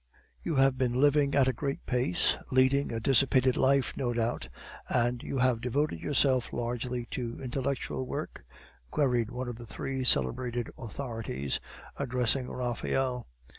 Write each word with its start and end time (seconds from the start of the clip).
"You 0.43 0.55
have 0.55 0.79
been 0.79 0.93
living 0.93 1.35
at 1.35 1.47
a 1.47 1.53
great 1.53 1.85
pace, 1.85 2.35
leading 2.49 2.91
a 2.91 2.99
dissipated 2.99 3.55
life, 3.55 3.95
no 3.95 4.13
doubt, 4.13 4.49
and 4.89 5.21
you 5.21 5.37
have 5.37 5.61
devoted 5.61 5.99
yourself 6.01 6.51
largely 6.51 7.05
to 7.11 7.39
intellectual 7.39 8.07
work?" 8.07 8.43
queried 8.89 9.29
one 9.29 9.47
of 9.47 9.57
the 9.57 9.67
three 9.67 10.03
celebrated 10.03 10.71
authorities, 10.75 11.59
addressing 11.99 12.49
Raphael. 12.49 13.27